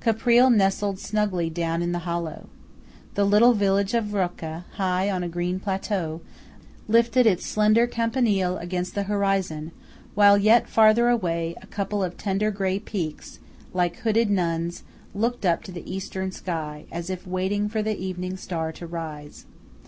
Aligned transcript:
Caprile 0.00 0.50
nestled 0.52 0.98
snugly 0.98 1.48
down 1.48 1.80
in 1.80 1.92
the 1.92 2.00
hollow. 2.00 2.48
The 3.14 3.24
little 3.24 3.52
village 3.52 3.94
of 3.94 4.14
Rocca, 4.14 4.64
high 4.72 5.08
on 5.08 5.22
a 5.22 5.28
green 5.28 5.60
plateau, 5.60 6.20
lifted 6.88 7.24
its 7.24 7.46
slender 7.46 7.86
campanile 7.86 8.58
against 8.58 8.96
the 8.96 9.04
horizon; 9.04 9.70
while 10.16 10.36
yet 10.36 10.68
farther 10.68 11.08
away, 11.08 11.54
a 11.62 11.68
couple 11.68 12.02
of 12.02 12.16
tender 12.18 12.50
grey 12.50 12.80
peaks, 12.80 13.38
like 13.72 13.98
hooded 13.98 14.28
nuns, 14.28 14.82
looked 15.14 15.46
up 15.46 15.62
to 15.62 15.70
the 15.70 15.88
Eastern 15.88 16.32
sky, 16.32 16.86
as 16.90 17.08
if 17.08 17.24
waiting 17.24 17.68
for 17.68 17.80
the 17.80 17.96
evening 17.96 18.36
star 18.36 18.72
to 18.72 18.88
rise. 18.88 19.46